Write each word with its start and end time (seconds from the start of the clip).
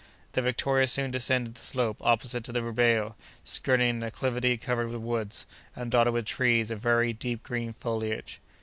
The 0.31 0.41
Victoria 0.41 0.87
soon 0.87 1.11
descended 1.11 1.53
the 1.53 1.61
slope 1.61 1.97
opposite 2.01 2.43
to 2.45 2.51
the 2.51 2.63
Rubeho, 2.63 3.13
skirting 3.43 3.91
an 3.97 4.03
acclivity 4.03 4.57
covered 4.57 4.87
with 4.89 5.01
woods, 5.03 5.45
and 5.75 5.91
dotted 5.91 6.13
with 6.15 6.25
trees 6.25 6.71
of 6.71 6.79
very 6.79 7.13
deep 7.13 7.43
green 7.43 7.71
foliage. 7.71 8.39